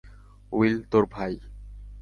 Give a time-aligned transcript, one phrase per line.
[0.51, 1.33] Will, তোর ভাই!